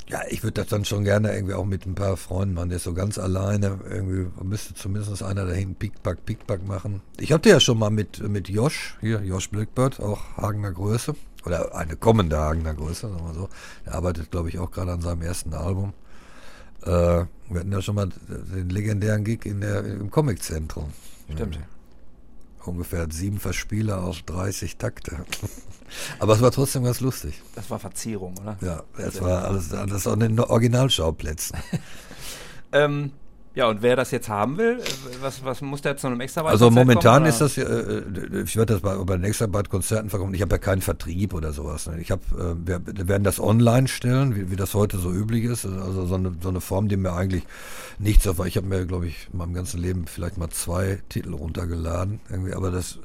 ja, 0.07 0.21
ich 0.29 0.43
würde 0.43 0.61
das 0.61 0.67
dann 0.67 0.85
schon 0.85 1.03
gerne 1.03 1.33
irgendwie 1.33 1.55
auch 1.55 1.65
mit 1.65 1.87
ein 1.87 1.95
paar 1.95 2.15
Freunden 2.15 2.53
machen. 2.53 2.69
Der 2.69 2.77
ist 2.77 2.83
so 2.83 2.93
ganz 2.93 3.17
alleine. 3.17 3.79
Irgendwie 3.89 4.27
müsste 4.43 4.75
zumindest 4.75 5.23
einer 5.23 5.45
dahin 5.45 5.75
Pickpack, 5.75 6.25
Pickpack 6.25 6.67
machen. 6.67 7.01
Ich 7.17 7.31
hatte 7.31 7.49
ja 7.49 7.59
schon 7.59 7.79
mal 7.79 7.89
mit, 7.89 8.21
mit 8.27 8.47
Josh, 8.47 8.97
hier, 9.01 9.21
Josh 9.23 9.49
Blackbird, 9.49 9.99
auch 9.99 10.37
Hagener 10.37 10.71
Größe. 10.71 11.15
Oder 11.45 11.75
eine 11.75 11.95
kommende 11.95 12.37
Hagener 12.37 12.75
Größe, 12.75 13.09
sagen 13.09 13.25
wir 13.25 13.33
so. 13.33 13.49
Er 13.85 13.95
arbeitet, 13.95 14.29
glaube 14.31 14.49
ich, 14.49 14.59
auch 14.59 14.69
gerade 14.69 14.91
an 14.91 15.01
seinem 15.01 15.23
ersten 15.23 15.53
Album. 15.53 15.93
Äh, 16.85 17.25
wir 17.49 17.59
hatten 17.59 17.71
ja 17.71 17.81
schon 17.81 17.95
mal 17.95 18.09
den 18.27 18.69
legendären 18.69 19.23
Gig 19.23 19.45
in 19.45 19.61
der, 19.61 19.83
im 19.83 20.09
Comiczentrum. 20.09 20.91
Stimmt. 21.31 21.59
Ungefähr 22.65 23.07
sieben 23.11 23.39
Verspieler 23.39 24.03
auf 24.03 24.21
30 24.23 24.77
Takte. 24.77 25.17
Aber 26.19 26.33
es 26.33 26.41
war 26.41 26.51
trotzdem 26.51 26.83
ganz 26.83 26.99
lustig. 26.99 27.41
Das 27.53 27.69
war 27.69 27.79
Verzierung, 27.79 28.35
oder? 28.39 28.57
Ja, 28.61 28.83
es 28.97 29.21
war 29.21 29.45
alles, 29.45 29.69
das 29.69 30.05
in 30.07 30.19
den 30.19 30.39
Originalschauplätzen. 30.39 31.59
ähm, 32.71 33.11
ja, 33.55 33.69
und 33.69 33.81
wer 33.81 33.95
das 33.95 34.11
jetzt 34.11 34.27
haben 34.27 34.57
will, 34.57 34.79
äh, 34.79 34.83
was, 35.21 35.43
was 35.45 35.61
muss 35.61 35.81
der 35.81 35.95
zu 35.95 36.07
einem 36.07 36.19
extra 36.19 36.41
Also 36.41 36.69
momentan 36.69 37.23
kommen, 37.23 37.29
ist 37.29 37.39
das, 37.39 37.57
äh, 37.57 38.01
ich 38.43 38.57
werde 38.57 38.73
das 38.73 38.81
bei, 38.81 38.95
bei 38.95 39.15
den 39.15 39.23
Extrabad-Konzerten 39.23 40.09
verkaufen. 40.09 40.33
Ich 40.33 40.41
habe 40.41 40.55
ja 40.55 40.57
keinen 40.57 40.81
Vertrieb 40.81 41.33
oder 41.33 41.53
sowas. 41.53 41.87
Ne? 41.87 42.01
Ich 42.01 42.11
habe, 42.11 42.21
äh, 42.37 42.67
wir, 42.67 43.07
werden 43.07 43.23
das 43.23 43.39
online 43.39 43.87
stellen, 43.87 44.35
wie, 44.35 44.51
wie 44.51 44.57
das 44.57 44.73
heute 44.73 44.97
so 44.97 45.09
üblich 45.09 45.45
ist. 45.45 45.65
Also 45.65 46.05
so 46.05 46.15
eine, 46.15 46.33
so 46.41 46.49
eine 46.49 46.59
Form, 46.59 46.89
die 46.89 46.97
mir 46.97 47.13
eigentlich 47.13 47.43
nichts 47.97 48.27
auf. 48.27 48.45
Ich 48.45 48.57
habe 48.57 48.67
mir, 48.67 48.85
glaube 48.85 49.07
ich, 49.07 49.29
in 49.31 49.37
meinem 49.37 49.53
ganzen 49.53 49.81
Leben 49.81 50.05
vielleicht 50.05 50.37
mal 50.37 50.49
zwei 50.49 50.99
Titel 51.07 51.33
runtergeladen. 51.33 52.19
Irgendwie. 52.29 52.53
Aber 52.53 52.71
das, 52.71 52.99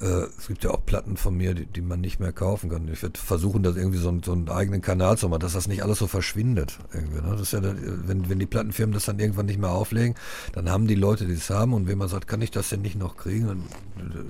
äh, 0.00 0.26
es 0.38 0.46
gibt 0.46 0.62
ja 0.62 0.70
auch 0.70 0.86
Platten 0.86 1.16
von 1.16 1.36
mir, 1.36 1.54
die, 1.54 1.66
die 1.66 1.82
man 1.82 2.00
nicht 2.00 2.20
mehr 2.20 2.32
kaufen 2.32 2.70
kann. 2.70 2.88
Ich 2.92 3.02
werde 3.02 3.18
versuchen, 3.18 3.64
das 3.64 3.74
irgendwie 3.74 3.98
so, 3.98 4.16
so 4.24 4.32
einen 4.32 4.48
eigenen 4.48 4.80
Kanal 4.80 5.18
zu 5.18 5.28
machen, 5.28 5.40
dass 5.40 5.54
das 5.54 5.66
nicht 5.66 5.82
alles 5.82 5.98
so 5.98 6.06
verschwindet. 6.06 6.78
Irgendwie, 6.92 7.20
ne? 7.20 7.32
Das 7.32 7.40
ist 7.40 7.52
ja, 7.52 7.60
wenn, 7.62 8.28
wenn 8.28 8.38
die 8.38 8.46
Plattenfirmen 8.46 8.94
das 8.94 9.06
dann 9.06 9.18
irgendwann 9.18 9.46
nicht 9.46 9.58
mehr 9.58 9.70
auf 9.70 9.87
auflegen, 9.88 10.14
dann 10.52 10.70
haben 10.70 10.86
die 10.86 10.94
Leute, 10.94 11.26
die 11.26 11.34
es 11.34 11.50
haben 11.50 11.72
und 11.72 11.88
wenn 11.88 11.98
man 11.98 12.08
sagt, 12.08 12.26
kann 12.26 12.42
ich 12.42 12.50
das 12.50 12.68
denn 12.68 12.82
nicht 12.82 12.96
noch 12.96 13.16
kriegen, 13.16 13.46
dann 13.46 13.62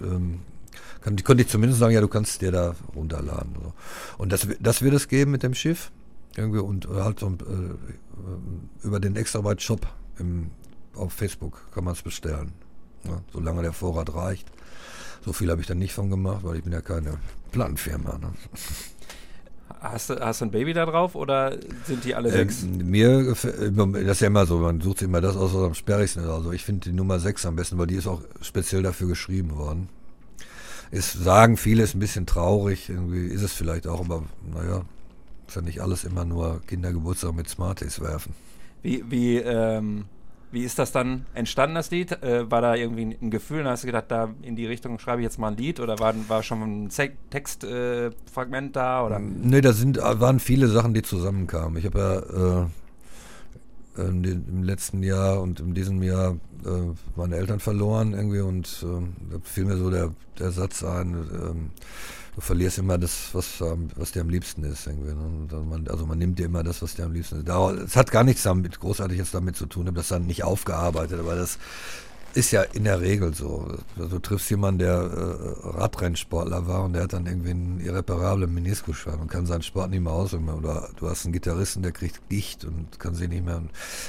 ähm, 0.03 0.41
kann, 1.01 1.17
könnte 1.17 1.43
ich 1.43 1.49
zumindest 1.49 1.81
sagen, 1.81 1.95
ja, 1.95 2.01
du 2.01 2.09
kannst 2.09 2.41
dir 2.43 2.53
da 2.53 2.75
runterladen. 2.95 3.55
So. 3.55 3.73
Und 4.19 4.33
das, 4.33 4.47
das 4.61 4.83
wird 4.83 4.95
es 4.95 5.09
geben 5.09 5.31
mit 5.31 5.43
dem 5.43 5.55
Schiff 5.55 5.91
irgendwie 6.37 6.61
und 6.61 6.87
äh, 6.87 7.03
halt 7.03 7.21
so, 7.21 7.29
äh, 7.29 8.87
über 8.87 9.01
den 9.01 9.17
Extrabyte-Shop 9.17 9.87
auf 10.95 11.13
Facebook 11.13 11.61
kann 11.73 11.85
man 11.85 11.95
es 11.95 12.03
bestellen, 12.03 12.53
ja, 13.05 13.23
solange 13.33 13.63
der 13.63 13.73
Vorrat 13.73 14.13
reicht. 14.15 14.51
So 15.25 15.33
viel 15.33 15.51
habe 15.51 15.61
ich 15.61 15.67
dann 15.67 15.79
nicht 15.79 15.95
von 15.95 16.11
gemacht, 16.11 16.41
weil 16.43 16.57
ich 16.57 16.65
bin 16.65 16.73
ja 16.73 16.81
keine 16.81 17.19
Plattenfirma. 17.53 18.19
Ne? 18.19 18.33
Hast 19.81 20.11
du, 20.11 20.19
hast 20.19 20.41
du 20.41 20.47
ein 20.47 20.51
Baby 20.51 20.73
da 20.73 20.87
drauf 20.87 21.15
oder 21.15 21.57
sind 21.85 22.05
die 22.05 22.15
alle 22.15 22.31
sechs? 22.31 22.63
Ähm, 22.63 22.91
mir, 22.91 23.25
das 23.25 23.45
ist 23.45 24.21
ja 24.21 24.27
immer 24.27 24.47
so, 24.47 24.59
man 24.59 24.81
sucht 24.81 24.99
sich 24.99 25.09
immer 25.09 25.21
das 25.21 25.37
aus, 25.37 25.55
was 25.55 25.63
am 25.63 25.75
sperrigsten 25.75 26.25
ist. 26.25 26.31
Also 26.31 26.53
ich 26.53 26.65
finde 26.65 26.91
die 26.91 26.97
Nummer 26.97 27.21
sechs 27.21 27.47
am 27.47 27.55
besten, 27.55 27.79
weil 27.79 27.87
die 27.87 27.95
ist 27.95 28.07
auch 28.07 28.23
speziell 28.41 28.83
dafür 28.83 29.09
geschrieben 29.09 29.57
worden. 29.57 29.89
Ist, 30.91 31.13
sagen 31.13 31.57
viele, 31.57 31.83
ist 31.83 31.95
ein 31.95 32.01
bisschen 32.01 32.27
traurig, 32.27 32.89
irgendwie 32.89 33.27
ist 33.27 33.43
es 33.43 33.53
vielleicht 33.53 33.87
auch, 33.87 34.01
aber 34.01 34.25
naja, 34.53 34.83
ist 35.47 35.57
ja 35.57 35.63
nicht 35.63 35.81
alles 35.81 36.05
immer 36.05 36.25
nur 36.25 36.63
Kindergeburtstag 36.67 37.35
mit 37.35 37.49
Smarties 37.49 38.01
werfen. 38.01 38.35
Wie, 38.83 39.05
wie, 39.09 39.37
ähm, 39.37 40.07
wie 40.51 40.65
ist 40.65 40.79
das 40.79 40.93
dann 40.93 41.27
entstanden, 41.35 41.75
das 41.75 41.91
Lied? 41.91 42.23
Äh, 42.23 42.51
war 42.51 42.61
da 42.61 42.75
irgendwie 42.75 43.17
ein 43.21 43.31
Gefühl, 43.31 43.65
hast 43.67 43.83
du 43.83 43.87
gedacht, 43.87 44.07
da 44.09 44.31
in 44.43 44.57
die 44.57 44.67
Richtung 44.67 44.99
schreibe 44.99 45.21
ich 45.21 45.25
jetzt 45.25 45.39
mal 45.39 45.49
ein 45.49 45.57
Lied 45.57 45.81
oder 45.81 45.99
war, 45.99 46.15
war 46.29 46.43
schon 46.43 46.87
ein 46.87 46.89
Textfragment 47.31 48.71
äh, 48.71 48.73
da? 48.73 49.05
Oder? 49.05 49.19
Nee, 49.19 49.61
da 49.61 49.73
sind, 49.73 49.99
waren 49.99 50.41
viele 50.41 50.69
Sachen, 50.69 50.95
die 50.95 51.03
zusammenkamen. 51.03 51.79
Ich 51.79 51.85
habe 51.85 51.99
ja 51.99 52.63
äh, 52.63 52.67
im 53.99 54.63
letzten 54.63 55.03
Jahr 55.03 55.41
und 55.41 55.61
in 55.61 55.75
diesem 55.75 56.03
Jahr 56.03 56.37
äh, 56.65 56.69
meine 57.17 57.37
Eltern 57.37 57.61
verloren 57.61 58.15
irgendwie 58.15 58.41
und 58.41 58.85
äh, 58.85 59.33
da 59.33 59.39
fiel 59.43 59.65
mir 59.65 59.77
so 59.77 59.91
der, 59.91 60.13
der 60.39 60.53
Satz 60.53 60.83
ein, 60.83 61.15
ähm, 61.15 61.71
du 62.35 62.41
verlierst 62.41 62.79
immer 62.79 62.99
das, 62.99 63.31
was, 63.33 63.61
was 63.97 64.13
dir 64.13 64.21
am 64.21 64.29
liebsten 64.29 64.63
ist. 64.63 64.87
Irgendwie, 64.87 65.11
ne? 65.11 65.63
man, 65.69 65.89
also 65.89 66.07
man 66.07 66.19
nimmt 66.19 66.39
dir 66.39 66.47
immer 66.47 66.63
das, 66.63 66.83
was 66.83 66.95
dir 66.95 67.05
am 67.05 67.13
liebsten 67.13 67.41
ist. 67.41 67.49
Es 67.49 67.97
hat 67.97 68.11
gar 68.11 68.25
nichts 68.25 68.45
damit, 68.45 68.79
großartig 68.79 69.19
jetzt 69.19 69.35
damit 69.35 69.57
zu 69.57 69.67
tun, 69.67 69.83
ich 69.83 69.89
habe 69.89 69.97
das 69.97 70.09
dann 70.09 70.27
nicht 70.27 70.45
aufgearbeitet, 70.45 71.19
aber 71.19 71.35
das 71.35 71.59
ist 72.35 72.51
ja 72.51 72.63
in 72.63 72.85
der 72.85 73.01
Regel 73.01 73.35
so. 73.35 73.67
Also 73.97 74.09
du 74.09 74.19
triffst 74.19 74.51
jemanden, 74.51 74.81
der 74.81 74.95
äh, 74.95 75.69
Radrennsportler 75.79 76.67
war 76.67 76.85
und 76.85 76.93
der 76.93 77.05
hat 77.05 77.13
dann 77.13 77.27
irgendwie 77.27 77.51
einen 77.51 77.81
irreparablen 77.81 78.53
Meniskusschaden 78.53 79.21
und 79.21 79.31
kann 79.31 79.47
seinen 79.47 79.63
Sport 79.63 79.91
nicht 79.91 80.03
mehr 80.03 80.13
ausüben. 80.13 80.49
Oder 80.49 80.91
du 80.97 81.09
hast 81.09 81.25
einen 81.25 81.33
Gitarristen, 81.33 81.83
der 81.83 81.93
kriegt 81.93 82.29
Gicht 82.29 82.65
und 82.65 82.99
kann 82.99 83.15
sich 83.15 83.29
nicht 83.29 83.45
mehr. 83.45 83.63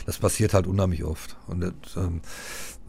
Das 0.06 0.18
passiert 0.18 0.54
halt 0.54 0.68
unheimlich 0.68 1.04
oft. 1.04 1.38
Und 1.48 1.62
das 1.62 1.72
ähm, 1.98 2.22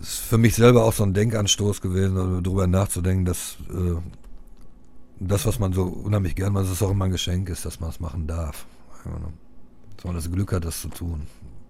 ist 0.00 0.18
für 0.18 0.38
mich 0.38 0.54
selber 0.54 0.84
auch 0.84 0.92
so 0.92 1.04
ein 1.04 1.14
Denkanstoß 1.14 1.80
gewesen, 1.80 2.42
darüber 2.42 2.66
nachzudenken, 2.66 3.24
dass 3.24 3.56
äh, 3.70 3.96
das, 5.20 5.46
was 5.46 5.58
man 5.58 5.72
so 5.72 5.84
unheimlich 5.84 6.34
gern 6.34 6.52
macht, 6.52 6.64
ist 6.64 6.82
auch 6.82 6.90
immer 6.90 7.04
ein 7.04 7.10
Geschenk 7.10 7.48
ist, 7.50 7.64
dass 7.64 7.78
man 7.80 7.90
es 7.90 8.00
machen 8.00 8.26
darf. 8.26 8.66
Dass 9.96 10.04
man 10.04 10.14
das 10.14 10.30
Glück 10.30 10.52
hat, 10.52 10.64
das 10.64 10.80
zu 10.80 10.88
tun, 10.88 11.26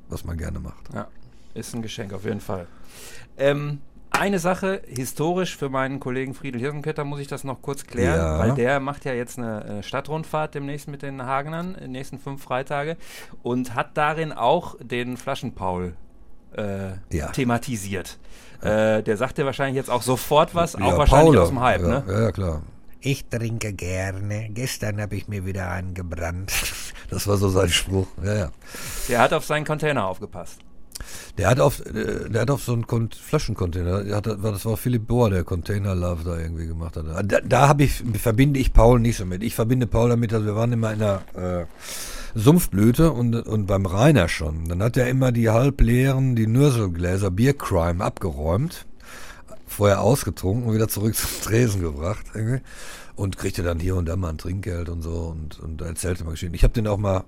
was 0.08 0.24
man 0.24 0.38
gerne 0.38 0.60
macht. 0.60 0.92
Ja, 0.94 1.08
ist 1.54 1.74
ein 1.74 1.82
Geschenk 1.82 2.12
auf 2.12 2.24
jeden 2.24 2.40
Fall. 2.40 2.66
Ähm, 3.38 3.80
eine 4.12 4.38
Sache, 4.40 4.82
historisch 4.88 5.56
für 5.56 5.68
meinen 5.68 6.00
Kollegen 6.00 6.34
Friedel 6.34 6.60
Hirsenkötter 6.60 7.04
muss 7.04 7.20
ich 7.20 7.28
das 7.28 7.44
noch 7.44 7.62
kurz 7.62 7.86
klären, 7.86 8.16
Ja. 8.18 8.38
weil 8.40 8.52
der 8.54 8.80
macht 8.80 9.04
ja 9.04 9.12
jetzt 9.12 9.38
eine 9.38 9.78
äh, 9.78 9.82
Stadtrundfahrt 9.82 10.54
demnächst 10.54 10.88
mit 10.88 11.02
den 11.02 11.22
Hagenern, 11.24 11.74
in 11.76 11.80
den 11.82 11.92
nächsten 11.92 12.18
fünf 12.18 12.42
Freitage 12.42 12.96
und 13.42 13.74
hat 13.74 13.96
darin 13.96 14.32
auch 14.32 14.74
den 14.80 15.16
Flaschenpaul 15.16 15.94
äh, 16.56 16.88
Ja. 17.16 17.28
thematisiert. 17.28 18.18
Äh, 18.62 19.02
der 19.04 19.16
sagt 19.16 19.38
dir 19.38 19.46
wahrscheinlich 19.46 19.76
jetzt 19.76 19.90
auch 19.90 20.02
sofort 20.02 20.54
was, 20.54 20.74
auch 20.74 20.80
Ja, 20.80 20.98
wahrscheinlich 20.98 21.26
Paula. 21.28 21.42
aus 21.42 21.48
dem 21.48 21.60
Hype, 21.60 21.80
ja, 21.82 21.88
ne? 21.88 22.04
Ja, 22.08 22.20
ja, 22.22 22.32
klar. 22.32 22.62
Ich 23.00 23.24
trinke 23.28 23.72
gerne. 23.72 24.50
Gestern 24.50 25.00
habe 25.00 25.14
ich 25.16 25.26
mir 25.28 25.46
wieder 25.46 25.68
angebrannt. 25.70 26.52
Das 27.08 27.26
war 27.26 27.36
so 27.38 27.48
sein 27.48 27.68
Spruch. 27.70 28.06
Ja, 28.22 28.34
ja. 28.34 28.50
Der 29.08 29.18
hat 29.20 29.32
auf 29.32 29.44
seinen 29.44 29.64
Container 29.64 30.06
aufgepasst. 30.06 30.60
Der 31.38 31.48
hat 31.48 31.60
auf, 31.60 31.84
äh, 31.86 32.28
der 32.28 32.42
hat 32.42 32.50
auf 32.50 32.62
so 32.62 32.72
einen 32.72 33.10
Flaschencontainer, 33.10 34.04
das 34.04 34.64
war 34.64 34.76
Philipp 34.76 35.06
Bohr, 35.06 35.30
der 35.30 35.44
Container 35.44 35.94
Love 35.94 36.24
da 36.24 36.38
irgendwie 36.38 36.66
gemacht 36.66 36.96
hat. 36.96 37.06
Da, 37.24 37.40
da 37.40 37.68
habe 37.68 37.84
ich, 37.84 38.02
verbinde 38.14 38.60
ich 38.60 38.72
Paul 38.72 39.00
nicht 39.00 39.16
so 39.16 39.24
mit. 39.24 39.42
Ich 39.42 39.54
verbinde 39.54 39.86
Paul 39.86 40.10
damit, 40.10 40.32
dass 40.32 40.44
wir 40.44 40.54
waren 40.54 40.72
immer 40.72 40.92
in 40.92 40.98
der 40.98 41.22
äh, 41.34 41.66
Sumpfblüte 42.34 43.12
und, 43.12 43.34
und 43.34 43.66
beim 43.66 43.86
Rainer 43.86 44.28
schon. 44.28 44.68
Dann 44.68 44.82
hat 44.82 44.96
er 44.96 45.08
immer 45.08 45.32
die 45.32 45.50
halbleeren, 45.50 46.36
die 46.36 46.46
Nürselgläser 46.46 47.30
Biercrime 47.30 48.04
abgeräumt, 48.04 48.86
vorher 49.66 50.00
ausgetrunken 50.00 50.68
und 50.68 50.74
wieder 50.74 50.88
zurück 50.88 51.14
zum 51.16 51.30
Tresen 51.42 51.80
gebracht 51.80 52.26
irgendwie. 52.34 52.60
Und 53.16 53.36
kriegte 53.36 53.62
dann 53.62 53.78
hier 53.78 53.96
und 53.96 54.06
da 54.06 54.16
mal 54.16 54.30
ein 54.30 54.38
Trinkgeld 54.38 54.88
und 54.88 55.02
so 55.02 55.10
und, 55.10 55.60
und 55.60 55.82
erzählte 55.82 56.24
mal 56.24 56.30
Geschichten. 56.30 56.54
Ich 56.54 56.64
habe 56.64 56.72
den 56.72 56.86
auch 56.86 56.96
mal 56.96 57.24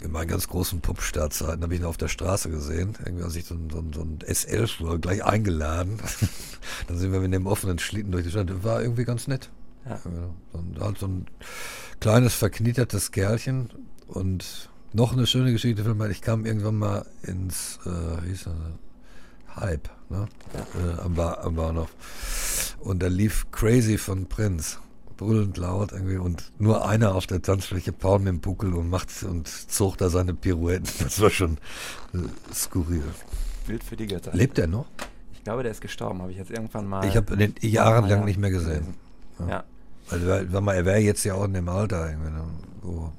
in 0.00 0.12
meinen 0.12 0.28
ganz 0.28 0.48
großen 0.48 0.80
Pumpstartzeiten 0.80 1.62
habe 1.62 1.74
ich 1.74 1.80
ihn 1.80 1.86
auf 1.86 1.96
der 1.96 2.08
Straße 2.08 2.50
gesehen. 2.50 2.94
Irgendwie 3.04 3.24
als 3.24 3.34
ich 3.36 3.44
so 3.44 3.54
ein, 3.54 3.68
so 3.70 3.78
ein, 3.78 3.92
so 3.92 4.02
ein 4.02 4.18
SL 4.32 4.66
fuhr, 4.66 4.98
gleich 4.98 5.24
eingeladen. 5.24 5.98
Dann 6.86 6.98
sind 6.98 7.12
wir 7.12 7.20
mit 7.20 7.32
dem 7.32 7.46
offenen 7.46 7.78
Schlitten 7.78 8.12
durch 8.12 8.24
die 8.24 8.30
Stadt. 8.30 8.62
War 8.62 8.82
irgendwie 8.82 9.04
ganz 9.04 9.26
nett. 9.26 9.50
Ja. 9.88 9.98
So 9.98 10.58
ein, 10.58 10.76
halt 10.80 10.98
so 10.98 11.06
ein 11.06 11.26
kleines, 12.00 12.34
verknietertes 12.34 13.10
Kerlchen. 13.10 13.70
Und 14.06 14.70
noch 14.92 15.12
eine 15.12 15.26
schöne 15.26 15.52
Geschichte 15.52 15.84
für 15.84 15.94
mich. 15.94 16.10
Ich 16.10 16.22
kam 16.22 16.46
irgendwann 16.46 16.76
mal 16.76 17.06
ins, 17.22 17.78
äh, 17.84 18.22
wie 18.22 18.28
hieß 18.28 18.44
das? 18.44 18.54
Hype, 19.56 19.90
ne? 20.08 20.28
Äh, 20.74 21.00
am, 21.00 21.14
ba 21.14 21.34
am 21.42 21.56
Bahnhof. 21.56 21.90
Und 22.78 23.02
da 23.02 23.08
lief 23.08 23.50
Crazy 23.50 23.98
von 23.98 24.26
Prince. 24.26 24.78
Brüllend 25.18 25.58
laut 25.58 25.92
irgendwie 25.92 26.16
und 26.16 26.50
nur 26.58 26.88
einer 26.88 27.14
auf 27.14 27.26
der 27.26 27.42
Tanzfläche, 27.42 27.92
Paul 27.92 28.20
mit 28.20 28.28
dem 28.28 28.40
Buckel 28.40 28.72
und 28.74 28.88
macht 28.88 29.22
und 29.24 29.46
zog 29.48 29.98
da 29.98 30.08
seine 30.08 30.32
Pirouetten. 30.32 30.88
Das 31.04 31.20
war 31.20 31.28
schon 31.30 31.58
äh, 32.14 32.18
skurril. 32.54 33.02
Bild 33.66 33.84
für 33.84 33.96
die 33.96 34.06
Götter. 34.06 34.32
Lebt 34.32 34.58
er 34.58 34.66
noch? 34.68 34.86
Ich 35.34 35.44
glaube, 35.44 35.62
der 35.62 35.72
ist 35.72 35.80
gestorben, 35.82 36.22
habe 36.22 36.30
ich 36.32 36.38
jetzt 36.38 36.50
irgendwann 36.50 36.86
mal. 36.86 37.04
Ich 37.06 37.16
habe 37.16 37.36
den 37.36 37.52
Ah, 37.62 37.66
jahrelang 37.66 38.20
ja, 38.20 38.24
nicht 38.24 38.38
mehr 38.38 38.50
gesehen. 38.50 38.94
gelesen. 39.36 39.50
Ja. 39.50 39.64
Also, 40.10 40.26
weil- 40.26 40.46
man- 40.46 40.74
er 40.74 40.84
wäre 40.86 40.98
jetzt 40.98 41.24
ja 41.24 41.34
auch 41.34 41.44
in 41.44 41.52
dem 41.54 41.68
Alter. 41.68 42.08
Irgendwie, 42.10 42.30
ne, 42.30 42.44
wo 42.82 43.12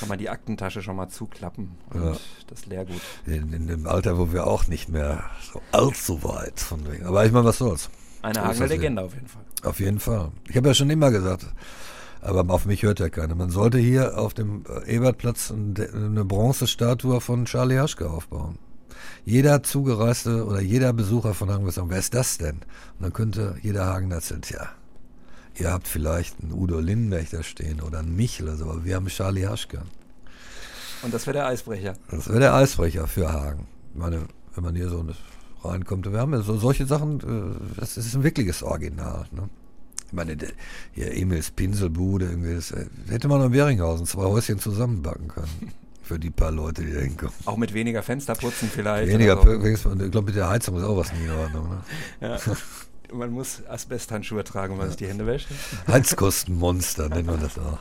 Kann 0.00 0.08
man 0.08 0.18
die 0.18 0.28
Aktentasche 0.28 0.82
schon 0.82 0.96
mal 0.96 1.08
zuklappen 1.08 1.70
und 1.92 2.04
Ja. 2.04 2.16
das 2.48 2.66
Leergut. 2.66 3.00
in, 3.26 3.52
in 3.52 3.66
dem 3.66 3.86
Alter, 3.86 4.18
wo 4.18 4.32
wir 4.32 4.46
auch 4.46 4.66
nicht 4.66 4.88
mehr 4.88 5.24
so 5.52 5.60
allzu 5.72 6.22
weit 6.24 6.58
von 6.60 6.90
wegen. 6.90 7.06
Aber 7.06 7.24
ich 7.24 7.32
meine, 7.32 7.44
was 7.46 7.58
soll's? 7.58 7.88
Eine 8.22 8.42
Hagener. 8.44 8.66
Legende 8.66 9.02
auf 9.02 9.14
jeden 9.14 9.28
Fall. 9.28 9.42
Auf 9.62 9.80
jeden 9.80 10.00
Fall. 10.00 10.30
Ich 10.48 10.56
habe 10.56 10.68
ja 10.68 10.74
schon 10.74 10.90
immer 10.90 11.10
gesagt, 11.10 11.46
aber 12.20 12.52
auf 12.52 12.66
mich 12.66 12.82
hört 12.82 12.98
ja 13.00 13.08
keiner. 13.08 13.34
Man 13.34 13.50
sollte 13.50 13.78
hier 13.78 14.18
auf 14.18 14.34
dem 14.34 14.64
äh, 14.86 14.94
Ebertplatz 14.96 15.50
ein- 15.50 15.74
eine 15.94 16.24
Bronzestatue 16.24 17.20
von 17.20 17.44
Charlie 17.44 17.78
Haschke 17.78 18.08
aufbauen. 18.10 18.58
Jeder 19.24 19.62
Zugereiste 19.62 20.44
oder 20.46 20.60
jeder 20.60 20.92
Besucher 20.92 21.34
von 21.34 21.50
Hagen 21.50 21.64
wird 21.64 21.74
sagen, 21.74 21.90
wer 21.90 21.98
ist 21.98 22.14
das 22.14 22.38
denn? 22.38 22.56
Und 22.56 23.00
dann 23.02 23.12
könnte 23.12 23.56
jeder 23.62 23.86
Hagen 23.86 24.10
erzählen, 24.10 24.42
tja, 24.42 24.68
ihr 25.56 25.72
habt 25.72 25.86
vielleicht 25.88 26.40
einen 26.40 26.52
Udo 26.52 26.78
Lindenberg 26.80 27.28
da 27.30 27.42
stehen 27.42 27.80
oder 27.80 27.98
einen 28.00 28.14
Michel 28.16 28.46
oder 28.48 28.56
so, 28.56 28.64
aber 28.70 28.84
wir 28.84 28.94
haben 28.96 29.06
Charlie 29.08 29.46
Haschke. 29.46 29.82
Und 31.02 31.12
das 31.12 31.26
wäre 31.26 31.38
der 31.38 31.46
Eisbrecher. 31.46 31.94
Das 32.10 32.28
wäre 32.28 32.40
der 32.40 32.54
Eisbrecher 32.54 33.06
für 33.06 33.32
Hagen. 33.32 33.66
Ich 33.92 34.00
meine, 34.00 34.22
wenn 34.54 34.64
man 34.64 34.74
hier 34.74 34.88
so 34.88 35.04
reinkommt, 35.66 36.10
wir 36.10 36.18
haben 36.18 36.32
ja 36.32 36.40
so 36.40 36.56
solche 36.56 36.86
Sachen, 36.86 37.20
äh, 37.20 37.78
das 37.80 37.96
ist 37.96 38.14
ein 38.14 38.22
wirkliches 38.24 38.62
Original. 38.62 39.26
Ne? 39.32 39.48
Ich 40.06 40.12
meine, 40.12 40.36
hier 40.92 41.14
Emils 41.16 41.50
Pinselbude, 41.50 42.26
irgendwie, 42.26 42.54
das 42.54 42.70
äh, 42.70 42.86
hätte 43.08 43.28
man 43.28 43.42
in 43.42 43.52
Weringhausen 43.52 44.06
zwei 44.06 44.24
Häuschen 44.24 44.58
zusammenbacken 44.58 45.28
können. 45.28 45.72
Für 46.02 46.20
die 46.20 46.30
paar 46.30 46.52
Leute, 46.52 46.84
die 46.84 46.92
da 46.92 47.00
hinkommen. 47.00 47.34
Auch 47.46 47.56
mit 47.56 47.74
weniger 47.74 48.00
Fensterputzen 48.00 48.70
vielleicht. 48.72 49.12
Weniger, 49.12 49.42
so. 49.42 49.60
ich 49.60 50.10
glaube, 50.12 50.26
mit 50.26 50.36
der 50.36 50.48
Heizung 50.48 50.76
ist 50.76 50.84
auch 50.84 50.96
was 50.96 51.12
nicht 51.12 51.24
in 51.24 51.32
Ordnung. 51.32 51.68
Ne? 51.68 51.80
Ja. 52.20 52.38
Man 53.12 53.30
muss 53.32 53.62
Asbesthandschuhe 53.68 54.42
tragen, 54.44 54.74
wenn 54.74 54.78
man 54.78 54.88
sich 54.88 54.96
die 54.96 55.06
Hände 55.06 55.26
wäscht. 55.26 55.48
Heizkostenmonster 55.86 57.08
nennt 57.08 57.26
man 57.26 57.40
das 57.40 57.58
auch. 57.58 57.78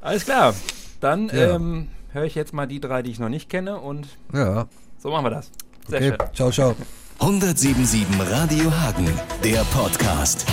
Alles 0.00 0.24
klar. 0.24 0.54
Dann 1.00 1.28
Ja. 1.28 1.54
ähm, 1.54 1.88
höre 2.12 2.24
ich 2.24 2.34
jetzt 2.34 2.52
mal 2.54 2.66
die 2.66 2.80
drei, 2.80 3.02
die 3.02 3.10
ich 3.10 3.18
noch 3.18 3.28
nicht 3.28 3.48
kenne 3.50 3.78
und 3.78 4.08
Ja, 4.32 4.68
so 4.98 5.10
machen 5.10 5.24
wir 5.26 5.30
das. 5.30 5.50
Sehr 5.88 5.98
okay. 5.98 6.08
schön. 6.08 6.34
Ciao, 6.34 6.50
ciao. 6.50 6.76
177 7.18 8.06
Radio 8.30 8.70
Hagen, 8.70 9.08
der 9.42 9.64
Podcast. 9.72 10.44